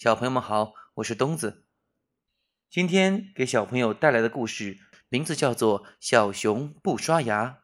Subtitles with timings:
[0.00, 1.64] 小朋友们好，我是东子。
[2.70, 4.78] 今天给小朋友带来的故事
[5.10, 7.58] 名字叫做《小熊不刷牙》。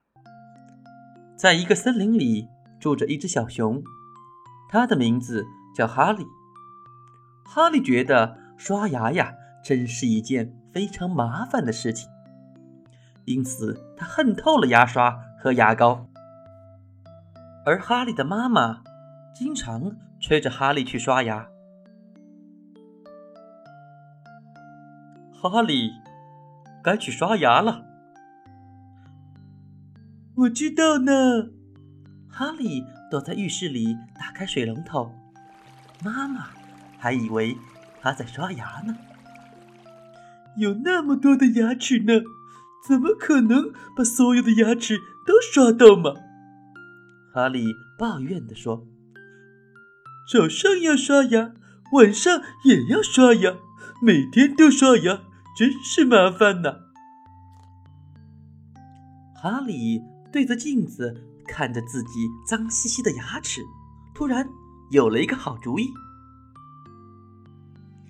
[1.38, 2.46] 在一个森林里
[2.78, 3.82] 住着一只小熊，
[4.68, 6.26] 它的名字叫哈利。
[7.46, 9.32] 哈利觉得刷牙呀，
[9.64, 12.06] 真是一件非常麻烦的事情，
[13.24, 16.10] 因此他恨透了牙刷和牙膏。
[17.64, 18.82] 而哈利的妈妈
[19.34, 21.48] 经常催着哈利去刷牙。
[25.38, 25.92] 哈利，
[26.82, 27.84] 该去刷牙了。
[30.34, 31.50] 我知道呢。
[32.28, 35.12] 哈利躲在浴室里，打开水龙头。
[36.02, 36.48] 妈妈
[36.98, 37.56] 还以为
[38.00, 38.96] 他在刷牙呢。
[40.56, 42.22] 有那么多的牙齿呢，
[42.88, 46.14] 怎么可能把所有的牙齿都刷到吗？
[47.32, 48.86] 哈利抱怨地说
[50.32, 51.52] ：“早上要刷牙，
[51.92, 53.54] 晚上也要刷牙，
[54.00, 55.22] 每天都刷牙。”
[55.56, 56.80] 真是麻烦呐！
[59.34, 63.62] 哈利对着镜子看着自己脏兮兮的牙齿，
[64.14, 64.46] 突然
[64.90, 65.94] 有了一个好主意。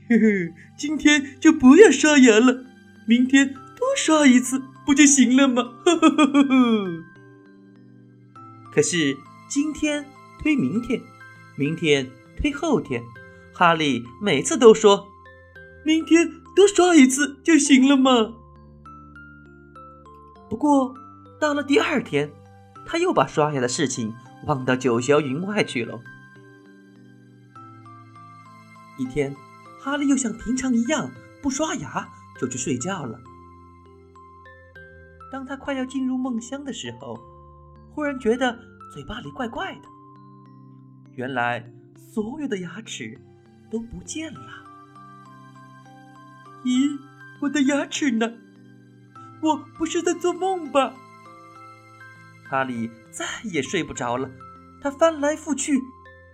[0.08, 2.64] 呵呵，今天就不要刷牙了，
[3.06, 5.62] 明天多刷一次不就行了吗？
[5.84, 7.04] 呵呵呵呵呵。
[8.72, 9.16] 可是
[9.48, 10.04] 今天
[10.40, 11.00] 推明天，
[11.56, 13.04] 明天推后天，
[13.54, 15.06] 哈利每次都说
[15.86, 18.32] ：“明天。”多刷一次就行了嘛。
[20.48, 20.94] 不过
[21.38, 22.32] 到了第二天，
[22.86, 24.14] 他又把刷牙的事情
[24.46, 26.00] 忘到九霄云外去了。
[28.96, 29.36] 一天，
[29.78, 31.10] 哈利又像平常一样
[31.42, 32.08] 不刷牙
[32.40, 33.20] 就去睡觉了。
[35.30, 37.20] 当他快要进入梦乡的时候，
[37.92, 38.58] 忽然觉得
[38.94, 39.82] 嘴巴里怪怪的。
[41.12, 43.20] 原来所有的牙齿
[43.70, 44.65] 都不见了。
[46.66, 46.98] 咦，
[47.42, 48.32] 我的牙齿呢？
[49.40, 50.94] 我不是在做梦吧？
[52.50, 54.28] 哈利再也睡不着了，
[54.82, 55.80] 他翻来覆去，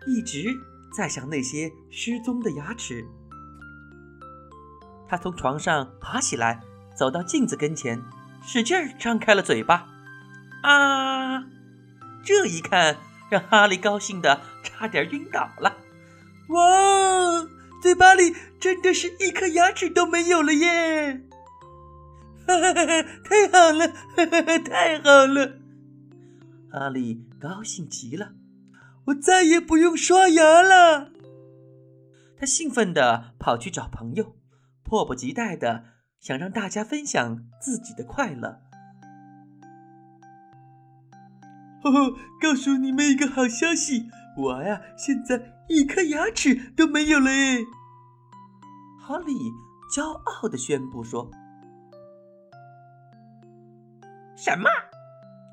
[0.06, 0.58] 一直
[0.90, 3.06] 在想那些失踪的牙齿。
[5.06, 6.62] 他从床上爬起来，
[6.96, 8.02] 走到镜子跟前，
[8.42, 9.86] 使劲儿张开了嘴巴。
[10.62, 11.44] 啊！
[12.24, 12.96] 这一看，
[13.28, 15.76] 让哈利高兴的差点晕倒了。
[16.48, 16.81] 哇！
[17.82, 21.22] 嘴巴里真的是一颗牙齿都没有了耶！
[22.46, 25.58] 哈哈哈哈太好了，哈哈哈太好了！
[26.70, 28.34] 哈利高兴极了，
[29.06, 31.10] 我再也不用刷牙了。
[32.38, 34.36] 他兴奋地跑去找朋友，
[34.84, 35.84] 迫不及待地
[36.20, 38.60] 想让大家分享自己的快乐。
[41.82, 45.40] 呵呵，告诉你们一个好消息，我呀现在。
[45.68, 47.64] 一颗牙齿都没有了哎！
[49.00, 49.32] 哈利
[49.94, 51.30] 骄傲的宣布说
[54.36, 54.68] ：“什么？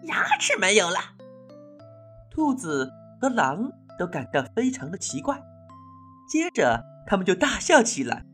[0.03, 0.97] 牙齿没有了？”
[2.29, 2.91] 兔子
[3.21, 5.41] 和狼都感到非常的奇怪，
[6.27, 8.25] 接着他们就大笑起来。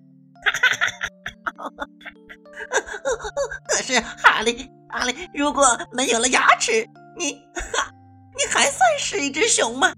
[3.68, 9.94] 可是哈利，哈利，如果没有了牙齿，你，你还算是一只熊吗？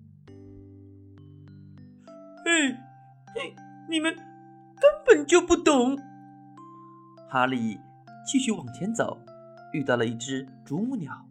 [3.89, 5.97] 你们根本就不懂。
[7.29, 7.79] 哈利
[8.25, 9.19] 继续往前走，
[9.73, 11.25] 遇到了一只啄木鸟。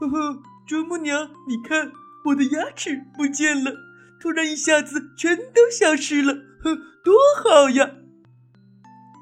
[0.00, 1.92] 呵呵，啄木鸟，你看
[2.26, 3.72] 我的牙齿不见了，
[4.20, 6.74] 突然一下子全都消失了，呵，
[7.04, 7.90] 多好呀！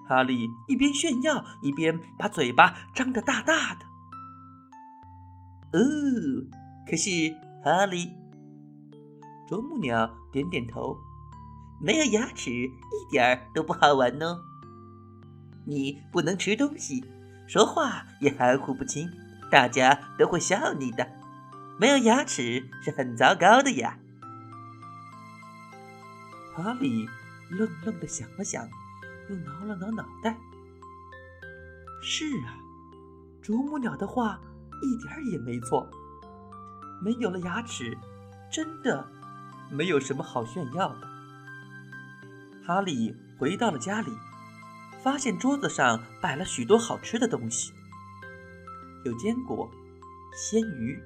[0.08, 3.86] 哈利一边炫耀，一边把嘴巴张得大大的。
[5.72, 5.80] 哦，
[6.88, 7.10] 可是
[7.64, 8.12] 哈利。
[9.48, 10.96] 啄木鸟点点头，
[11.82, 14.40] 没有牙齿一点儿都不好玩哦。
[15.66, 17.04] 你不能吃东西，
[17.48, 19.10] 说话也含糊不清，
[19.50, 21.06] 大家都会笑你的。
[21.80, 23.98] 没有牙齿是很糟糕的呀。
[26.54, 27.08] 哈利
[27.50, 28.68] 愣愣的想了想，
[29.28, 30.36] 又挠了挠脑袋。
[32.00, 32.54] 是啊，
[33.42, 34.40] 啄木鸟的话
[34.82, 35.88] 一点儿也没错。
[37.02, 37.98] 没有了牙齿，
[38.52, 39.04] 真的。
[39.70, 41.11] 没有什么好炫耀的。
[42.64, 44.12] 哈利回到了家里，
[45.02, 47.72] 发现桌子上摆了许多好吃的东西，
[49.04, 49.68] 有坚果、
[50.32, 51.02] 鲜鱼，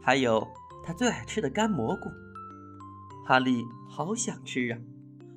[0.00, 0.46] 还有
[0.84, 2.08] 他最爱吃的干蘑菇。
[3.26, 4.78] 哈利好想吃啊，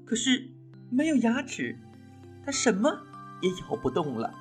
[0.05, 0.51] 可是
[0.91, 1.75] 没有牙齿，
[2.45, 3.01] 他什么
[3.41, 4.31] 也咬不动了。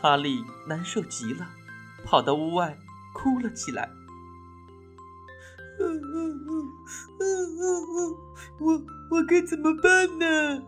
[0.00, 1.48] 哈利难受极了，
[2.04, 2.78] 跑到屋外
[3.12, 3.90] 哭了起来。
[5.80, 6.68] 嗯嗯嗯
[7.20, 7.62] 嗯嗯
[7.96, 8.16] 嗯，
[8.58, 10.62] 我我该怎么办呢？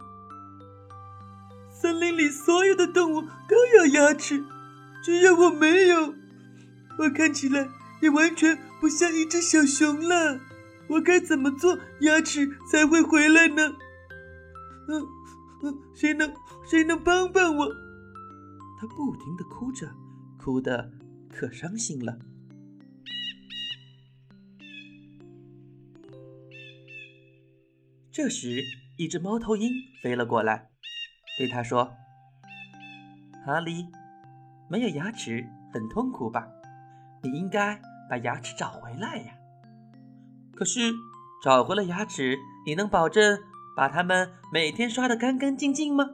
[1.71, 4.45] 森林里所有的动物都有牙齿，
[5.03, 6.15] 只有我没有。
[6.99, 7.69] 我看起来
[8.03, 10.41] 也完全不像一只小熊了。
[10.89, 13.73] 我该怎么做牙齿才会回来呢？
[14.89, 15.07] 嗯
[15.63, 16.33] 嗯，谁能
[16.69, 17.67] 谁能帮帮我？
[18.81, 19.89] 他不停的哭着，
[20.39, 20.91] 哭得
[21.33, 22.19] 可伤心了。
[28.13, 28.65] 这时，
[28.97, 29.71] 一只猫头鹰
[30.03, 30.69] 飞了过来，
[31.39, 31.93] 对他说
[33.47, 33.87] ：“哈利，
[34.69, 36.49] 没有牙齿很痛苦吧？
[37.23, 39.33] 你应该把牙齿找回来呀。
[40.57, 40.93] 可是，
[41.45, 42.37] 找回了牙齿，
[42.67, 43.39] 你能保证
[43.77, 46.11] 把它们每天刷得干干净净吗？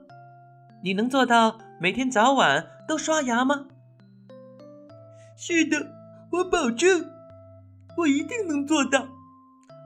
[0.83, 3.67] 你能做到？”每天早晚都刷牙吗？
[5.37, 5.93] 是的，
[6.33, 7.11] 我保证，
[7.99, 9.09] 我一定能做到。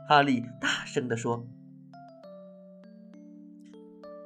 [0.09, 1.45] 哈利大声地说：“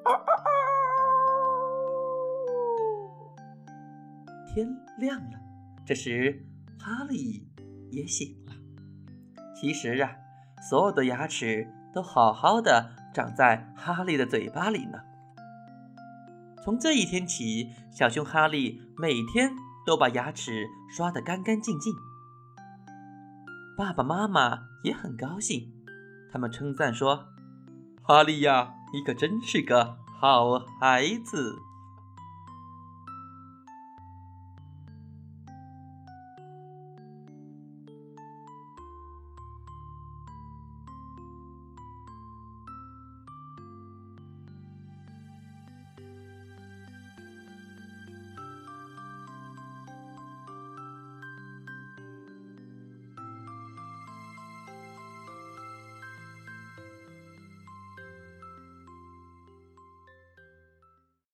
[4.54, 4.68] 天
[4.98, 5.38] 亮了。”
[5.86, 6.44] 这时，
[6.78, 7.46] 哈利
[7.90, 8.52] 也醒了。
[9.54, 10.10] 其实啊，
[10.70, 14.98] 所有的牙齿都好好的长在哈利的嘴巴里呢。
[16.62, 19.52] 从这一天起，小熊哈利每天
[19.86, 20.66] 都把牙齿
[20.96, 21.92] 刷得干干净净。
[23.76, 25.70] 爸爸妈妈也很高兴，
[26.32, 27.26] 他们称赞说
[28.02, 31.60] ：“哈利呀，你可真是个好孩子。”